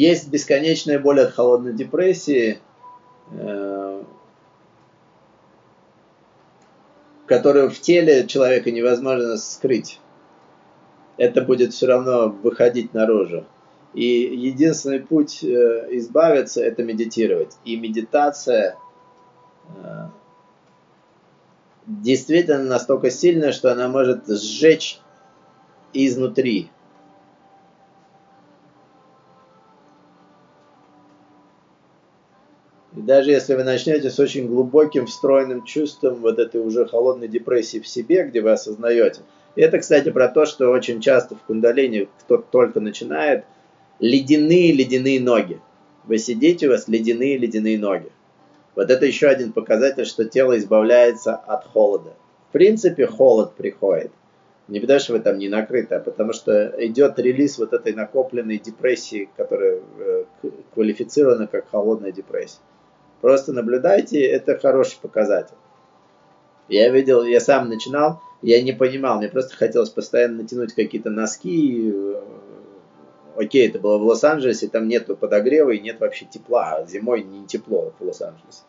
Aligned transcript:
Есть 0.00 0.30
бесконечная 0.30 0.98
боль 0.98 1.20
от 1.20 1.34
холодной 1.34 1.74
депрессии, 1.74 2.58
э, 3.32 4.02
которую 7.26 7.68
в 7.68 7.78
теле 7.78 8.26
человека 8.26 8.70
невозможно 8.70 9.36
скрыть. 9.36 10.00
Это 11.18 11.42
будет 11.42 11.74
все 11.74 11.86
равно 11.86 12.30
выходить 12.30 12.94
наружу. 12.94 13.44
И 13.92 14.06
единственный 14.06 15.00
путь 15.00 15.44
э, 15.44 15.88
избавиться– 15.98 16.62
это 16.64 16.82
медитировать. 16.82 17.58
И 17.66 17.76
медитация 17.76 18.78
э, 19.76 20.06
действительно 21.86 22.64
настолько 22.64 23.10
сильная, 23.10 23.52
что 23.52 23.70
она 23.70 23.88
может 23.88 24.26
сжечь 24.26 24.98
изнутри. 25.92 26.70
Даже 33.10 33.32
если 33.32 33.56
вы 33.56 33.64
начнете 33.64 34.08
с 34.08 34.20
очень 34.20 34.46
глубоким 34.46 35.06
встроенным 35.06 35.64
чувством 35.64 36.20
вот 36.20 36.38
этой 36.38 36.60
уже 36.60 36.86
холодной 36.86 37.26
депрессии 37.26 37.80
в 37.80 37.88
себе, 37.88 38.22
где 38.22 38.40
вы 38.40 38.52
осознаете. 38.52 39.22
Это, 39.56 39.80
кстати, 39.80 40.12
про 40.12 40.28
то, 40.28 40.46
что 40.46 40.70
очень 40.70 41.00
часто 41.00 41.34
в 41.34 41.42
кундалине 41.42 42.06
кто 42.20 42.36
только 42.36 42.78
начинает– 42.78 43.44
ледяные-ледяные 43.98 45.18
ноги. 45.18 45.60
Вы 46.04 46.18
сидите, 46.18 46.68
у 46.68 46.70
вас 46.70 46.86
ледяные-ледяные 46.86 47.80
ноги. 47.80 48.12
Вот 48.76 48.88
это 48.92 49.06
еще 49.06 49.26
один 49.26 49.52
показатель, 49.52 50.06
что 50.06 50.24
тело 50.24 50.56
избавляется 50.56 51.34
от 51.34 51.64
холода. 51.64 52.14
В 52.50 52.52
принципе, 52.52 53.08
холод 53.08 53.54
приходит. 53.56 54.12
Не 54.68 54.78
потому, 54.78 55.00
что 55.00 55.14
вы 55.14 55.18
там 55.18 55.36
не 55.38 55.48
накрыты, 55.48 55.96
а 55.96 55.98
потому 56.00 56.32
что 56.32 56.72
идет 56.78 57.18
релиз 57.18 57.58
вот 57.58 57.72
этой 57.72 57.92
накопленной 57.92 58.58
депрессии, 58.58 59.28
которая 59.36 59.80
э, 59.98 60.24
квалифицирована 60.74 61.48
как 61.48 61.68
холодная 61.68 62.12
депрессия. 62.12 62.60
Просто 63.20 63.52
наблюдайте, 63.52 64.22
это 64.22 64.58
хороший 64.58 64.98
показатель. 65.00 65.54
Я 66.68 66.88
видел, 66.88 67.24
я 67.24 67.40
сам 67.40 67.68
начинал, 67.68 68.20
я 68.42 68.62
не 68.62 68.72
понимал, 68.72 69.18
мне 69.18 69.28
просто 69.28 69.56
хотелось 69.56 69.90
постоянно 69.90 70.42
натянуть 70.42 70.72
какие-то 70.72 71.10
носки, 71.10 71.92
э, 71.92 72.22
окей, 73.36 73.68
это 73.68 73.78
было 73.78 73.98
в 73.98 74.04
Лос-Анджелесе, 74.04 74.68
там 74.68 74.88
нет 74.88 75.06
подогрева 75.18 75.70
и 75.70 75.80
нет 75.80 76.00
вообще 76.00 76.26
тепла. 76.26 76.84
Зимой 76.86 77.22
не 77.22 77.46
тепло 77.46 77.92
в 77.98 78.04
Лос-Анджелесе. 78.04 78.62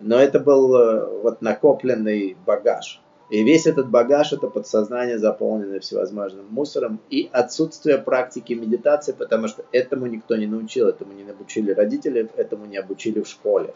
Но 0.00 0.18
это 0.18 0.40
был 0.40 0.74
э, 0.74 1.20
вот 1.22 1.42
накопленный 1.42 2.36
багаж. 2.46 3.00
И 3.32 3.42
весь 3.44 3.66
этот 3.66 3.88
багаж, 3.88 4.34
это 4.34 4.46
подсознание, 4.46 5.18
заполненное 5.18 5.80
всевозможным 5.80 6.44
мусором 6.50 7.00
и 7.08 7.30
отсутствие 7.32 7.96
практики 7.96 8.52
медитации, 8.52 9.12
потому 9.12 9.48
что 9.48 9.64
этому 9.72 10.06
никто 10.06 10.36
не 10.36 10.46
научил, 10.46 10.86
этому 10.86 11.14
не 11.14 11.22
обучили 11.22 11.72
родители, 11.72 12.28
этому 12.36 12.66
не 12.66 12.76
обучили 12.76 13.22
в 13.22 13.26
школе. 13.26 13.72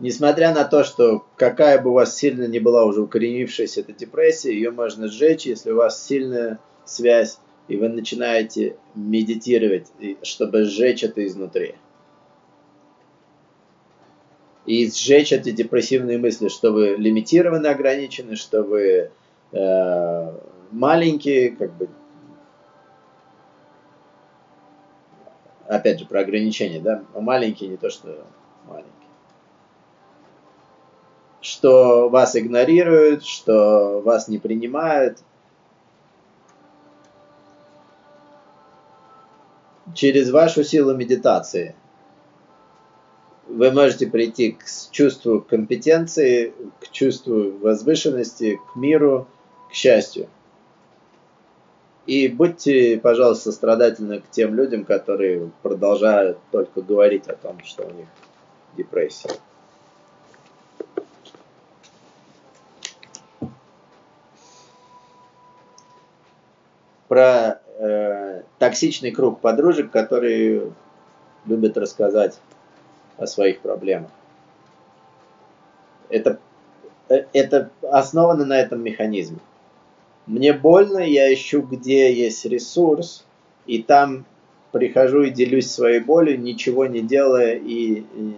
Несмотря 0.00 0.52
на 0.52 0.64
то, 0.64 0.82
что 0.82 1.24
какая 1.36 1.80
бы 1.80 1.90
у 1.90 1.92
вас 1.92 2.16
сильно 2.16 2.48
не 2.48 2.58
была 2.58 2.84
уже 2.84 3.02
укоренившаяся 3.02 3.82
эта 3.82 3.92
депрессия, 3.92 4.52
ее 4.52 4.72
можно 4.72 5.06
сжечь, 5.06 5.46
если 5.46 5.70
у 5.70 5.76
вас 5.76 6.04
сильная 6.04 6.58
связь, 6.84 7.38
и 7.68 7.76
вы 7.76 7.90
начинаете 7.90 8.76
медитировать, 8.96 9.86
чтобы 10.22 10.64
сжечь 10.64 11.04
это 11.04 11.24
изнутри. 11.24 11.76
И 14.68 14.90
сжечь 14.90 15.32
эти 15.32 15.50
депрессивные 15.50 16.18
мысли, 16.18 16.48
что 16.48 16.72
вы 16.72 16.96
лимитированы, 16.96 17.68
ограничены, 17.68 18.36
что 18.36 18.62
вы 18.62 19.10
э, 19.52 20.32
маленькие, 20.72 21.52
как 21.52 21.72
бы 21.72 21.88
опять 25.66 26.00
же 26.00 26.04
про 26.04 26.20
ограничения, 26.20 26.80
да, 26.80 27.02
маленькие 27.14 27.70
не 27.70 27.76
то 27.78 27.88
что 27.88 28.26
маленькие 28.66 28.92
что 31.40 32.10
вас 32.10 32.36
игнорируют, 32.36 33.24
что 33.24 34.02
вас 34.04 34.28
не 34.28 34.36
принимают. 34.36 35.16
Через 39.94 40.30
вашу 40.30 40.62
силу 40.62 40.94
медитации 40.94 41.74
вы 43.48 43.70
можете 43.70 44.06
прийти 44.06 44.52
к 44.52 44.64
чувству 44.90 45.40
компетенции, 45.40 46.52
к 46.80 46.90
чувству 46.90 47.52
возвышенности, 47.58 48.60
к 48.72 48.76
миру, 48.76 49.26
к 49.70 49.74
счастью. 49.74 50.28
И 52.06 52.28
будьте, 52.28 52.98
пожалуйста, 53.02 53.50
сострадательны 53.50 54.20
к 54.20 54.30
тем 54.30 54.54
людям, 54.54 54.84
которые 54.84 55.50
продолжают 55.62 56.38
только 56.50 56.80
говорить 56.80 57.26
о 57.26 57.36
том, 57.36 57.62
что 57.64 57.84
у 57.84 57.90
них 57.90 58.06
депрессия. 58.76 59.30
про 67.08 67.62
э, 67.78 68.42
токсичный 68.58 69.10
круг 69.12 69.40
подружек, 69.40 69.90
которые 69.90 70.70
любят 71.46 71.78
рассказать 71.78 72.38
о 73.18 73.26
своих 73.26 73.60
проблемах. 73.60 74.10
Это, 76.08 76.38
это 77.08 77.70
основано 77.82 78.46
на 78.46 78.58
этом 78.58 78.82
механизме. 78.82 79.38
Мне 80.26 80.52
больно, 80.52 80.98
я 80.98 81.32
ищу, 81.32 81.62
где 81.62 82.12
есть 82.12 82.44
ресурс, 82.44 83.24
и 83.66 83.82
там 83.82 84.24
прихожу 84.72 85.22
и 85.22 85.30
делюсь 85.30 85.70
своей 85.70 86.00
болью, 86.00 86.40
ничего 86.40 86.86
не 86.86 87.00
делая 87.00 87.54
и, 87.54 88.00
и 88.00 88.36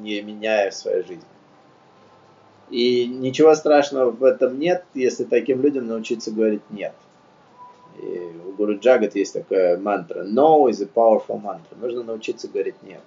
не 0.00 0.22
меняя 0.22 0.70
в 0.70 0.74
своей 0.74 1.02
жизни. 1.02 1.24
И 2.70 3.06
ничего 3.06 3.54
страшного 3.54 4.10
в 4.10 4.24
этом 4.24 4.58
нет, 4.58 4.84
если 4.94 5.24
таким 5.24 5.60
людям 5.60 5.86
научиться 5.86 6.30
говорить 6.30 6.62
нет. 6.70 6.94
И 8.00 8.18
у 8.48 8.52
Гуру 8.52 8.78
Джагат 8.78 9.14
есть 9.14 9.34
такая 9.34 9.76
мантра. 9.76 10.24
No 10.24 10.68
is 10.68 10.82
a 10.82 10.86
powerful 10.86 11.40
mantra. 11.40 11.76
Нужно 11.80 12.02
научиться 12.02 12.48
говорить 12.48 12.82
нет. 12.82 13.02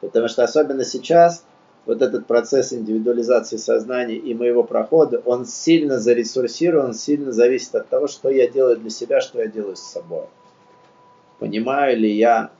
Потому 0.00 0.28
что 0.28 0.44
особенно 0.44 0.84
сейчас 0.84 1.44
вот 1.86 2.02
этот 2.02 2.26
процесс 2.26 2.72
индивидуализации 2.72 3.56
сознания 3.56 4.16
и 4.16 4.34
моего 4.34 4.62
прохода, 4.62 5.20
он 5.24 5.46
сильно 5.46 5.98
заресурсирован, 5.98 6.94
сильно 6.94 7.32
зависит 7.32 7.74
от 7.74 7.88
того, 7.88 8.06
что 8.06 8.30
я 8.30 8.48
делаю 8.48 8.76
для 8.76 8.90
себя, 8.90 9.20
что 9.20 9.40
я 9.40 9.46
делаю 9.46 9.76
с 9.76 9.82
собой. 9.82 10.24
Понимаю 11.38 11.98
ли 11.98 12.10
я 12.10 12.50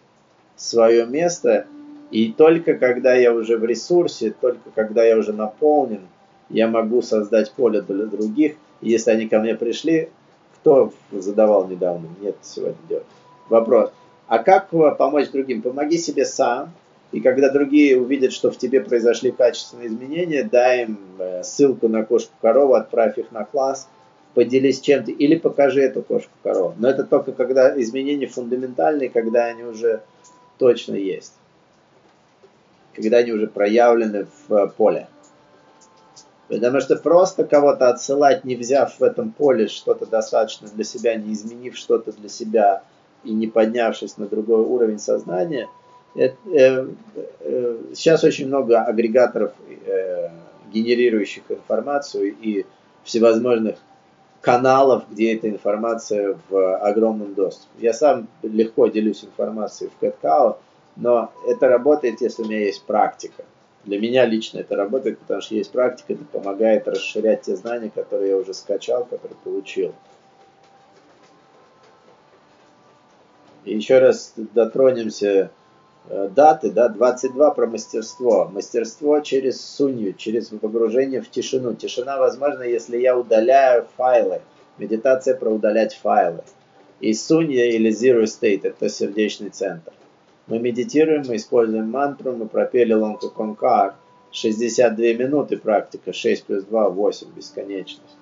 свое 0.56 1.06
место, 1.06 1.66
и 2.10 2.32
только 2.32 2.74
когда 2.74 3.14
я 3.14 3.32
уже 3.32 3.56
в 3.56 3.64
ресурсе, 3.64 4.34
только 4.38 4.70
когда 4.74 5.04
я 5.04 5.16
уже 5.16 5.32
наполнен, 5.32 6.08
я 6.48 6.66
могу 6.66 7.02
создать 7.02 7.52
поле 7.52 7.82
для 7.82 8.06
других. 8.06 8.56
И 8.80 8.90
если 8.90 9.12
они 9.12 9.28
ко 9.28 9.38
мне 9.38 9.54
пришли, 9.54 10.10
кто 10.56 10.92
задавал 11.12 11.68
недавно? 11.68 12.08
Нет, 12.20 12.36
сегодня 12.42 12.78
делать. 12.88 13.06
Вопрос. 13.48 13.92
А 14.26 14.38
как 14.38 14.70
помочь 14.70 15.30
другим? 15.30 15.62
Помоги 15.62 15.98
себе 15.98 16.24
сам. 16.24 16.72
И 17.12 17.20
когда 17.20 17.50
другие 17.50 18.00
увидят, 18.00 18.32
что 18.32 18.50
в 18.50 18.56
тебе 18.56 18.80
произошли 18.80 19.32
качественные 19.32 19.88
изменения, 19.88 20.44
дай 20.44 20.84
им 20.84 20.98
э, 21.18 21.42
ссылку 21.42 21.88
на 21.88 22.04
кошку-корову, 22.04 22.74
отправь 22.74 23.18
их 23.18 23.32
на 23.32 23.44
класс, 23.44 23.88
поделись 24.34 24.80
чем-то 24.80 25.10
или 25.10 25.36
покажи 25.36 25.80
эту 25.82 26.02
кошку-корову. 26.02 26.74
Но 26.78 26.88
это 26.88 27.02
только 27.02 27.32
когда 27.32 27.80
изменения 27.80 28.28
фундаментальные, 28.28 29.10
когда 29.10 29.46
они 29.46 29.64
уже 29.64 30.02
точно 30.58 30.94
есть. 30.94 31.32
Когда 32.94 33.18
они 33.18 33.32
уже 33.32 33.48
проявлены 33.48 34.26
в 34.46 34.54
э, 34.54 34.68
поле. 34.68 35.08
Потому 36.46 36.80
что 36.80 36.96
просто 36.96 37.44
кого-то 37.44 37.88
отсылать, 37.88 38.44
не 38.44 38.54
взяв 38.54 38.98
в 38.98 39.02
этом 39.02 39.32
поле 39.32 39.66
что-то 39.66 40.06
достаточно 40.06 40.68
для 40.68 40.84
себя, 40.84 41.14
не 41.16 41.32
изменив 41.32 41.76
что-то 41.76 42.12
для 42.12 42.28
себя 42.28 42.82
и 43.24 43.32
не 43.32 43.48
поднявшись 43.48 44.16
на 44.16 44.26
другой 44.26 44.62
уровень 44.62 44.98
сознания, 44.98 45.68
сейчас 47.94 48.24
очень 48.24 48.48
много 48.48 48.82
агрегаторов, 48.82 49.52
э, 49.86 50.28
генерирующих 50.72 51.44
информацию 51.48 52.34
и 52.40 52.66
всевозможных 53.04 53.76
каналов, 54.40 55.04
где 55.10 55.34
эта 55.34 55.48
информация 55.48 56.38
в 56.48 56.76
огромном 56.78 57.34
доступе. 57.34 57.68
Я 57.78 57.92
сам 57.92 58.28
легко 58.42 58.88
делюсь 58.88 59.24
информацией 59.24 59.90
в 59.90 60.02
CatCow, 60.02 60.56
но 60.96 61.32
это 61.46 61.68
работает, 61.68 62.20
если 62.20 62.42
у 62.42 62.46
меня 62.46 62.60
есть 62.60 62.84
практика. 62.84 63.44
Для 63.84 63.98
меня 63.98 64.26
лично 64.26 64.58
это 64.58 64.76
работает, 64.76 65.18
потому 65.18 65.40
что 65.40 65.54
есть 65.54 65.70
практика, 65.70 66.12
это 66.12 66.24
помогает 66.24 66.86
расширять 66.86 67.42
те 67.42 67.56
знания, 67.56 67.90
которые 67.94 68.30
я 68.30 68.36
уже 68.36 68.52
скачал, 68.52 69.04
которые 69.04 69.38
получил. 69.42 69.94
И 73.64 73.74
еще 73.74 73.98
раз 73.98 74.34
дотронемся 74.36 75.28
э, 75.28 75.48
даты, 76.08 76.70
да, 76.70 76.88
22 76.88 77.50
про 77.52 77.66
мастерство. 77.66 78.50
Мастерство 78.52 79.20
через 79.20 79.60
сунью, 79.60 80.14
через 80.14 80.48
погружение 80.48 81.20
в 81.20 81.30
тишину. 81.30 81.74
Тишина 81.74 82.18
возможна, 82.18 82.62
если 82.62 82.98
я 82.98 83.16
удаляю 83.16 83.86
файлы. 83.96 84.40
Медитация 84.78 85.36
про 85.36 85.50
удалять 85.50 85.94
файлы. 85.94 86.42
И 87.00 87.14
сунья 87.14 87.66
или 87.66 87.90
zero 87.90 88.24
state– 88.24 88.60
это 88.64 88.88
сердечный 88.88 89.50
центр. 89.50 89.92
Мы 90.46 90.58
медитируем, 90.58 91.24
мы 91.26 91.36
используем 91.36 91.90
мантру, 91.90 92.32
мы 92.32 92.46
пропели 92.48 92.92
лонку 92.92 93.30
конкар. 93.30 93.94
62 94.32 95.04
минуты 95.14 95.56
практика, 95.56 96.12
6 96.12 96.44
плюс 96.44 96.64
2, 96.64 96.88
8, 96.90 97.28
бесконечность. 97.34 98.16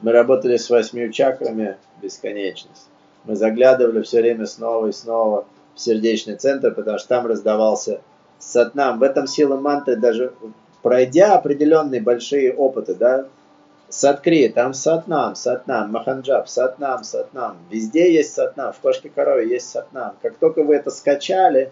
Мы 0.00 0.12
работали 0.12 0.56
с 0.56 0.68
восьмью 0.68 1.12
чакрами, 1.12 1.76
бесконечность. 2.00 2.88
Мы 3.24 3.36
заглядывали 3.36 4.02
все 4.02 4.20
время 4.20 4.46
снова 4.46 4.88
и 4.88 4.92
снова 4.92 5.46
в 5.74 5.80
сердечный 5.80 6.36
центр, 6.36 6.72
потому 6.72 6.98
что 6.98 7.08
там 7.08 7.26
раздавался 7.26 8.00
сатнам. 8.38 8.98
В 8.98 9.02
этом 9.02 9.26
сила 9.26 9.56
мантры 9.56 9.96
даже 9.96 10.32
пройдя 10.82 11.34
определенные 11.34 12.02
большие 12.02 12.52
опыты, 12.52 12.94
да, 12.94 13.26
Саткри, 13.92 14.48
там 14.48 14.72
сатнам, 14.72 15.34
сатнам, 15.34 15.92
маханджаб, 15.92 16.48
сатнам, 16.48 17.04
сатнам. 17.04 17.58
Везде 17.70 18.10
есть 18.10 18.32
сатнам, 18.32 18.72
в 18.72 18.78
кошке 18.78 19.10
корове 19.14 19.46
есть 19.46 19.68
сатнам. 19.68 20.14
Как 20.22 20.36
только 20.36 20.62
вы 20.62 20.76
это 20.76 20.90
скачали, 20.90 21.70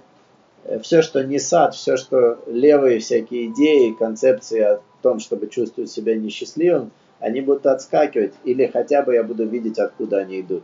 э, 0.65 0.79
все, 0.81 1.01
что 1.01 1.25
не 1.25 1.39
сад, 1.39 1.75
все, 1.75 1.97
что 1.97 2.39
левые 2.47 2.99
всякие 2.99 3.47
идеи, 3.47 3.97
концепции 3.99 4.61
о 4.61 4.81
том, 5.01 5.19
чтобы 5.19 5.47
чувствовать 5.47 5.91
себя 5.91 6.15
несчастливым, 6.15 6.91
они 7.21 7.41
будут 7.41 7.65
отскакивать, 7.65 8.35
или 8.45 8.67
хотя 8.67 9.01
бы 9.01 9.15
я 9.15 9.23
буду 9.23 9.47
видеть, 9.47 9.79
откуда 9.79 10.19
они 10.19 10.43
идут. 10.43 10.63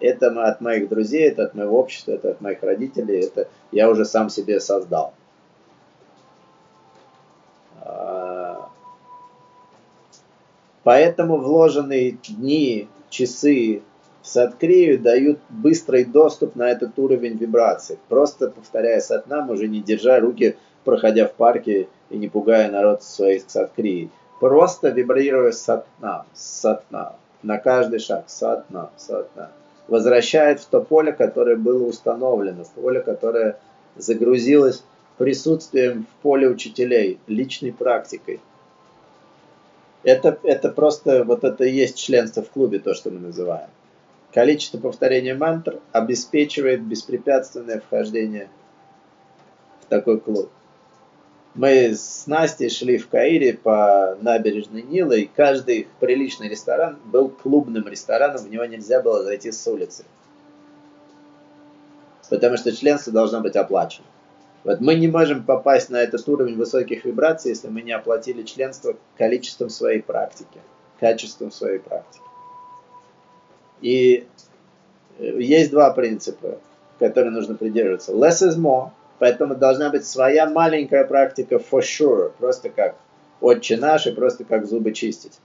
Это 0.00 0.28
от 0.46 0.60
моих 0.60 0.88
друзей, 0.88 1.28
это 1.28 1.44
от 1.44 1.54
моего 1.54 1.78
общества, 1.78 2.12
это 2.12 2.30
от 2.30 2.40
моих 2.40 2.62
родителей, 2.62 3.20
это 3.20 3.48
я 3.72 3.88
уже 3.88 4.04
сам 4.04 4.28
себе 4.28 4.60
создал. 4.60 5.14
Поэтому 10.84 11.38
вложенные 11.38 12.18
дни, 12.28 12.88
часы 13.08 13.82
в 14.20 14.26
Саткрию 14.26 14.98
дают 14.98 15.38
быстрый 15.48 16.04
доступ 16.04 16.56
на 16.56 16.70
этот 16.70 16.98
уровень 16.98 17.36
вибраций. 17.36 17.98
Просто 18.08 18.50
повторяя 18.50 19.00
Сатнам, 19.00 19.50
уже 19.50 19.66
не 19.66 19.80
держа 19.80 20.20
руки, 20.20 20.56
проходя 20.84 21.26
в 21.26 21.32
парке 21.32 21.88
и 22.10 22.18
не 22.18 22.28
пугая 22.28 22.70
народ 22.70 23.02
своей 23.02 23.42
Саткрией. 23.46 24.10
Просто 24.40 24.90
вибрируя 24.90 25.52
Сатнам, 25.52 26.26
Сатнам. 26.34 27.14
На 27.42 27.58
каждый 27.58 27.98
шаг 27.98 28.24
Сатнам, 28.26 28.90
Сатнам. 28.96 29.48
Возвращает 29.88 30.60
в 30.60 30.66
то 30.66 30.80
поле, 30.80 31.12
которое 31.12 31.56
было 31.56 31.86
установлено, 31.86 32.64
в 32.64 32.70
поле, 32.70 33.00
которое 33.00 33.58
загрузилось 33.96 34.82
присутствием 35.18 36.06
в 36.10 36.22
поле 36.22 36.48
учителей, 36.48 37.18
личной 37.26 37.72
практикой. 37.72 38.40
Это, 40.02 40.38
это 40.42 40.68
просто, 40.70 41.24
вот 41.24 41.44
это 41.44 41.64
и 41.64 41.72
есть 41.72 41.96
членство 41.96 42.42
в 42.42 42.50
клубе, 42.50 42.78
то, 42.78 42.94
что 42.94 43.10
мы 43.10 43.20
называем. 43.20 43.68
Количество 44.32 44.78
повторений 44.78 45.32
мантр 45.32 45.80
обеспечивает 45.92 46.82
беспрепятственное 46.82 47.80
вхождение 47.80 48.48
в 49.82 49.86
такой 49.86 50.18
клуб. 50.18 50.50
Мы 51.54 51.94
с 51.94 52.26
Настей 52.26 52.68
шли 52.68 52.98
в 52.98 53.08
Каире 53.08 53.54
по 53.54 54.18
набережной 54.20 54.82
Нила, 54.82 55.12
и 55.12 55.26
каждый 55.26 55.86
приличный 56.00 56.48
ресторан 56.48 56.98
был 57.04 57.28
клубным 57.28 57.86
рестораном, 57.86 58.42
в 58.42 58.50
него 58.50 58.64
нельзя 58.64 59.00
было 59.00 59.22
зайти 59.22 59.52
с 59.52 59.66
улицы. 59.68 60.04
Потому 62.28 62.56
что 62.56 62.72
членство 62.72 63.12
должно 63.12 63.40
быть 63.40 63.54
оплачено. 63.54 64.06
Вот 64.64 64.80
мы 64.80 64.94
не 64.96 65.08
можем 65.08 65.44
попасть 65.44 65.90
на 65.90 65.98
этот 65.98 66.26
уровень 66.28 66.56
высоких 66.56 67.04
вибраций, 67.04 67.50
если 67.50 67.68
мы 67.68 67.82
не 67.82 67.92
оплатили 67.92 68.42
членство 68.42 68.96
количеством 69.16 69.68
своей 69.68 70.02
практики, 70.02 70.60
качеством 70.98 71.52
своей 71.52 71.78
практики. 71.78 72.24
И 73.80 74.26
э, 75.18 75.40
есть 75.40 75.70
два 75.70 75.90
принципа, 75.92 76.58
которые 76.98 77.30
нужно 77.30 77.54
придерживаться. 77.54 78.12
Less 78.12 78.42
is 78.42 78.56
more, 78.56 78.90
поэтому 79.18 79.54
должна 79.54 79.90
быть 79.90 80.06
своя 80.06 80.48
маленькая 80.48 81.04
практика 81.04 81.56
for 81.56 81.80
sure, 81.80 82.32
просто 82.38 82.70
как 82.70 82.96
отче 83.40 83.76
наш 83.76 84.06
и 84.06 84.12
просто 84.12 84.44
как 84.44 84.66
зубы 84.66 84.92
чистить. 84.92 85.38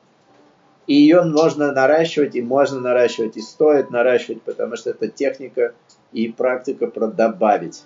И 0.88 0.95
ее 0.95 1.21
можно 1.21 1.71
наращивать, 1.71 2.36
и 2.36 2.42
можно 2.42 2.80
наращивать, 2.80 3.38
и 3.38 3.42
стоит 3.42 3.92
наращивать, 3.92 4.42
потому 4.42 4.75
что 4.75 4.89
это 4.89 5.07
техника 5.07 5.74
и 6.13 6.30
практика 6.31 6.88
про 6.88 7.07
добавить 7.07 7.83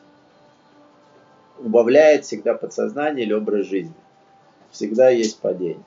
убавляет 1.60 2.26
всегда 2.26 2.54
подсознание 2.54 3.26
или 3.26 3.34
образ 3.34 3.68
жизни. 3.68 3.94
Всегда 4.72 5.10
есть 5.10 5.40
падение. 5.40 5.84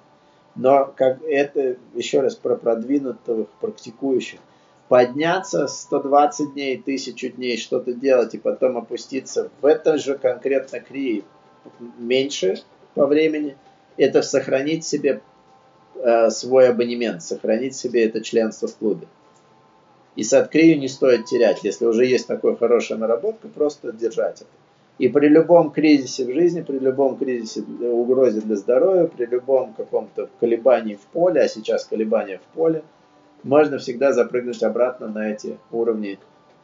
Но 0.54 0.92
как 0.96 1.22
это, 1.22 1.76
еще 1.94 2.20
раз, 2.20 2.34
про 2.34 2.56
продвинутых 2.56 3.48
практикующих, 3.60 4.40
подняться 4.88 5.66
120 5.66 6.54
дней, 6.54 6.78
1000 6.80 7.30
дней, 7.30 7.56
что-то 7.56 7.92
делать 7.92 8.34
и 8.34 8.38
потом 8.38 8.76
опуститься 8.76 9.50
в 9.60 9.66
это 9.66 9.98
же 9.98 10.16
конкретно 10.16 10.80
крии 10.80 11.24
меньше 11.98 12.62
по 12.94 13.06
времени, 13.06 13.56
это 13.96 14.22
сохранить 14.22 14.84
себе 14.84 15.20
э, 15.96 16.30
свой 16.30 16.68
абонемент, 16.68 17.22
сохранить 17.22 17.74
себе 17.74 18.04
это 18.04 18.20
членство 18.20 18.68
в 18.68 18.76
клубе. 18.76 19.06
И 20.14 20.22
с 20.22 20.32
открию 20.32 20.78
не 20.78 20.88
стоит 20.88 21.26
терять. 21.26 21.62
Если 21.62 21.84
уже 21.84 22.06
есть 22.06 22.26
такая 22.26 22.56
хорошая 22.56 22.98
наработка, 22.98 23.48
просто 23.48 23.92
держать 23.92 24.40
это. 24.40 24.50
И 24.98 25.08
при 25.08 25.28
любом 25.28 25.70
кризисе 25.72 26.24
в 26.24 26.32
жизни, 26.32 26.62
при 26.62 26.78
любом 26.78 27.18
кризисе, 27.18 27.60
угрозе 27.60 28.40
для 28.40 28.56
здоровья, 28.56 29.06
при 29.08 29.26
любом 29.26 29.74
каком-то 29.74 30.30
колебании 30.40 30.94
в 30.94 31.06
поле, 31.12 31.42
а 31.42 31.48
сейчас 31.48 31.84
колебания 31.84 32.38
в 32.38 32.56
поле, 32.56 32.82
можно 33.42 33.78
всегда 33.78 34.12
запрыгнуть 34.12 34.62
обратно 34.62 35.08
на 35.08 35.30
эти 35.30 35.58
уровни. 35.70 36.18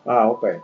А, 0.05 0.31
окей. 0.31 0.61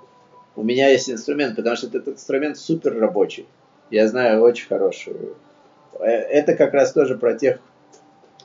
У 0.56 0.62
меня 0.62 0.88
есть 0.88 1.08
инструмент, 1.08 1.56
потому 1.56 1.76
что 1.76 1.86
этот 1.86 2.08
инструмент 2.08 2.58
супер 2.58 2.98
рабочий. 2.98 3.46
Я 3.90 4.08
знаю 4.08 4.42
очень 4.42 4.66
хорошую. 4.66 5.36
Э, 6.00 6.06
это 6.06 6.54
как 6.54 6.74
раз 6.74 6.92
тоже 6.92 7.16
про 7.16 7.34
тех 7.34 7.58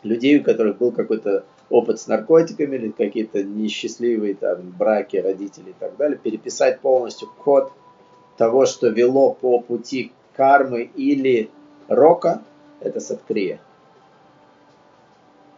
людей, 0.03 0.39
у 0.39 0.43
которых 0.43 0.77
был 0.77 0.91
какой-то 0.91 1.43
опыт 1.69 1.99
с 1.99 2.07
наркотиками 2.07 2.75
или 2.75 2.89
какие-то 2.89 3.43
несчастливые 3.43 4.35
там 4.35 4.69
браки, 4.77 5.17
родители 5.17 5.71
и 5.71 5.75
так 5.79 5.97
далее. 5.97 6.19
Переписать 6.21 6.79
полностью 6.79 7.29
код– 7.43 7.71
того, 8.37 8.65
что 8.65 8.87
вело 8.87 9.33
по 9.33 9.59
пути 9.59 10.11
кармы 10.35 10.83
или 10.95 11.49
рока, 11.87 12.41
это 12.79 12.99
садкрия. 12.99 13.59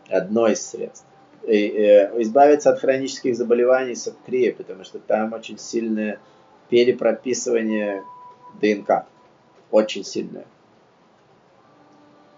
Одно 0.09 0.47
из 0.47 0.65
средств. 0.65 1.05
Э, 1.47 2.21
избавиться 2.21 2.71
от 2.71 2.79
хронических 2.79 3.35
заболеваний 3.35 3.93
садкрия, 3.95 4.53
потому 4.53 4.83
что 4.83 4.97
там 4.97 5.33
очень 5.33 5.59
сильное 5.59 6.19
перепрописывание 6.69 8.03
ДНК. 8.59 9.05
Очень 9.69 10.03
сильное. 10.03 10.45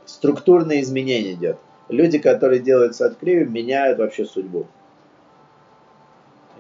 Структурное 0.06 0.82
изменение 0.82 1.34
идет. 1.34 1.58
Люди, 1.88 2.18
которые 2.18 2.60
делают 2.60 2.96
садкрию, 2.96 3.50
меняют 3.50 4.00
вообще 4.00 4.26
судьбу. 4.26 4.68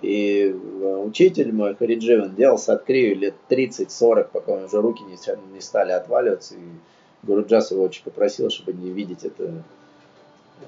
И 0.01 0.55
э, 0.55 1.03
учитель 1.05 1.51
мой, 1.51 1.75
Харидживан, 1.75 2.35
делал 2.35 2.57
садкрию 2.57 3.17
лет 3.17 3.33
30-40, 3.49 4.29
пока 4.31 4.53
он 4.53 4.63
уже 4.65 4.79
руки 4.79 5.03
не, 5.03 5.17
не 5.53 5.59
стали 5.59 5.91
отваливаться. 5.91 6.55
И 6.55 6.59
Гуруджас 7.23 7.71
его 7.71 7.83
очень 7.83 8.03
попросил, 8.03 8.49
чтобы 8.49 8.71
не 8.71 8.91
видеть 8.91 9.25
это 9.25 9.43
э, 9.43 10.65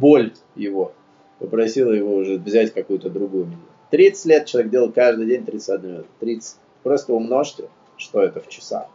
боль 0.00 0.32
его. 0.54 0.92
Попросил 1.38 1.92
его 1.92 2.16
уже 2.16 2.38
взять 2.38 2.72
какую-то 2.72 3.10
другую 3.10 3.46
медицину. 3.46 3.66
30 3.90 4.24
лет 4.26 4.46
человек 4.46 4.70
делал 4.70 4.92
каждый 4.92 5.26
день 5.26 5.44
31 5.44 5.90
минут. 5.90 6.06
30. 6.20 6.56
Просто 6.82 7.12
умножьте, 7.12 7.68
что 7.96 8.22
это 8.22 8.40
в 8.40 8.48
часах. 8.48 8.86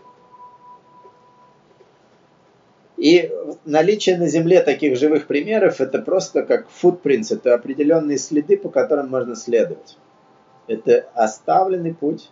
И 2.97 3.31
наличие 3.63 4.17
на 4.17 4.27
Земле 4.27 4.61
таких 4.61 4.97
живых 4.97 5.27
примеров, 5.27 5.79
это 5.79 5.99
просто 5.99 6.41
как 6.41 6.65
footprints, 6.81 7.27
это 7.29 7.53
определенные 7.53 8.17
следы, 8.17 8.57
по 8.57 8.69
которым 8.69 9.09
можно 9.09 9.35
следовать. 9.35 9.97
Это 10.65 11.07
оставленный 11.13 11.93
путь 11.93 12.29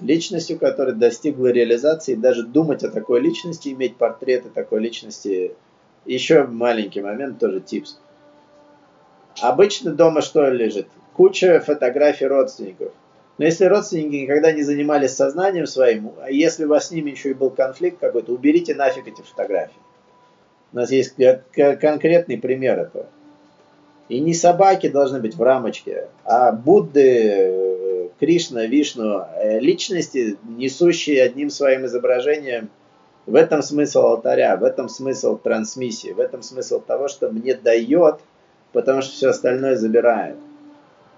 личностью, 0.00 0.58
которая 0.58 0.94
достигла 0.94 1.46
реализации, 1.48 2.16
даже 2.16 2.44
думать 2.44 2.82
о 2.82 2.90
такой 2.90 3.20
личности, 3.20 3.68
иметь 3.70 3.96
портреты 3.96 4.48
такой 4.50 4.80
личности. 4.80 5.54
Еще 6.06 6.44
маленький 6.44 7.00
момент, 7.00 7.38
тоже 7.38 7.60
типс. 7.60 7.98
Обычно 9.40 9.92
дома 9.92 10.22
что 10.22 10.48
лежит? 10.48 10.86
Куча 11.14 11.60
фотографий 11.60 12.26
родственников. 12.26 12.92
Но 13.38 13.44
если 13.44 13.66
родственники 13.66 14.22
никогда 14.22 14.52
не 14.52 14.62
занимались 14.62 15.12
сознанием 15.12 15.66
своим, 15.66 16.12
а 16.22 16.30
если 16.30 16.64
у 16.64 16.68
вас 16.68 16.88
с 16.88 16.90
ними 16.90 17.10
еще 17.10 17.30
и 17.30 17.34
был 17.34 17.50
конфликт 17.50 17.98
какой-то, 17.98 18.32
уберите 18.32 18.74
нафиг 18.74 19.06
эти 19.08 19.20
фотографии. 19.20 19.76
У 20.72 20.76
нас 20.76 20.90
есть 20.90 21.14
конкретный 21.54 22.38
пример 22.38 22.78
этого. 22.78 23.06
И 24.08 24.20
не 24.20 24.34
собаки 24.34 24.88
должны 24.88 25.20
быть 25.20 25.34
в 25.34 25.42
рамочке, 25.42 26.08
а 26.24 26.52
Будды, 26.52 28.10
Кришна, 28.20 28.66
Вишну, 28.66 29.26
э, 29.36 29.58
личности, 29.58 30.36
несущие 30.44 31.22
одним 31.22 31.50
своим 31.50 31.86
изображением. 31.86 32.70
В 33.26 33.34
этом 33.34 33.62
смысл 33.62 34.00
алтаря, 34.00 34.56
в 34.56 34.64
этом 34.64 34.88
смысл 34.88 35.36
трансмиссии, 35.36 36.12
в 36.12 36.20
этом 36.20 36.42
смысл 36.42 36.80
того, 36.80 37.08
что 37.08 37.30
мне 37.30 37.54
дает 37.54 38.20
потому 38.76 39.00
что 39.00 39.12
все 39.12 39.28
остальное 39.30 39.76
забирает. 39.76 40.36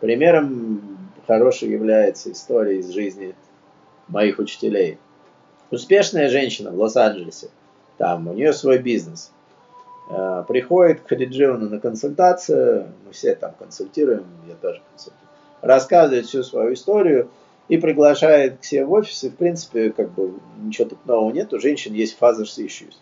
Примером 0.01 0.81
хорошей 1.27 1.71
является 1.71 2.31
история 2.31 2.79
из 2.79 2.91
жизни 2.91 3.35
моих 4.07 4.39
учителей. 4.39 4.97
Успешная 5.73 6.29
женщина 6.29 6.71
в 6.71 6.79
Лос-Анджелесе, 6.79 7.49
там 7.99 8.29
у 8.29 8.33
нее 8.33 8.53
свой 8.53 8.79
бизнес. 8.79 9.33
Э, 10.09 10.45
приходит 10.47 11.01
к 11.01 11.09
Хариджиону 11.09 11.69
на 11.69 11.81
консультацию, 11.81 12.93
мы 13.05 13.13
все 13.13 13.35
там 13.35 13.55
консультируем, 13.59 14.25
я 14.47 14.55
тоже 14.55 14.81
консультирую, 14.93 15.29
рассказывает 15.61 16.27
всю 16.27 16.45
свою 16.45 16.75
историю 16.75 17.29
и 17.69 17.77
приглашает 17.77 18.59
к 18.59 18.65
себе 18.65 18.85
в 18.85 18.93
офис, 18.93 19.25
и 19.25 19.31
в 19.31 19.37
принципе 19.37 19.91
как 19.91 20.11
бы 20.13 20.35
ничего 20.63 20.89
тут 20.89 21.07
нового 21.07 21.33
нет, 21.33 21.53
у 21.53 21.61
женщин 21.61 21.93
есть 21.93 22.17
fathers 22.19 22.59
issues. 22.59 22.95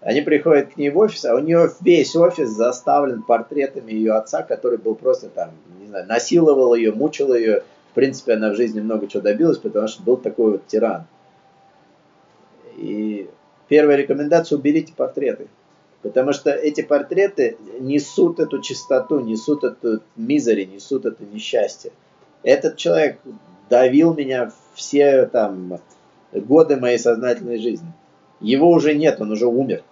Они 0.00 0.20
приходят 0.20 0.72
к 0.72 0.76
ней 0.76 0.90
в 0.90 0.98
офис, 0.98 1.24
а 1.24 1.34
у 1.34 1.38
нее 1.38 1.70
весь 1.80 2.16
офис 2.16 2.48
заставлен 2.50 3.22
портретами 3.22 3.92
ее 3.92 4.14
отца, 4.14 4.42
который 4.42 4.78
был 4.78 4.96
просто 4.96 5.28
там, 5.28 5.50
не 5.80 5.86
знаю, 5.86 6.06
насиловал 6.06 6.74
ее, 6.74 6.92
мучил 6.92 7.32
ее. 7.34 7.62
В 7.92 7.94
принципе, 7.94 8.34
она 8.34 8.50
в 8.50 8.56
жизни 8.56 8.80
много 8.80 9.06
чего 9.06 9.22
добилась, 9.22 9.58
потому 9.58 9.86
что 9.86 10.02
был 10.02 10.16
такой 10.16 10.52
вот 10.52 10.66
тиран. 10.66 11.04
И 12.76 13.28
первая 13.68 13.96
рекомендация– 13.96 14.58
уберите 14.58 14.92
портреты. 14.96 15.46
Потому 16.02 16.32
что 16.32 16.50
эти 16.50 16.80
портреты 16.80 17.56
несут 17.78 18.40
эту 18.40 18.60
чистоту, 18.60 19.20
несут 19.20 19.62
эту 19.62 20.00
мизери, 20.16 20.64
несут 20.64 21.06
это 21.06 21.22
несчастье. 21.24 21.92
Этот 22.42 22.76
человек 22.76 23.18
давил 23.72 24.12
меня 24.12 24.52
все 24.74 25.24
там 25.24 25.80
годы 26.32 26.76
моей 26.76 26.98
сознательной 26.98 27.58
жизни. 27.58 27.90
Его 28.40 28.70
уже 28.70 28.94
нет, 28.94 29.20
он 29.20 29.32
уже 29.32 29.46
умер 29.46 29.82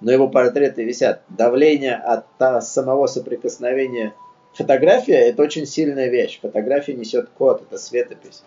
но 0.00 0.12
его 0.12 0.28
портреты 0.28 0.84
висят. 0.84 1.22
Давление 1.28 1.94
от 1.94 2.26
самого 2.64 3.06
соприкосновения. 3.06 4.14
Фотография– 4.54 5.14
это 5.30 5.42
очень 5.42 5.66
сильная 5.66 6.08
вещь. 6.08 6.38
Фотография 6.40 6.94
несет 6.94 7.28
код, 7.30 7.62
это 7.62 7.78
светопись. 7.78 8.42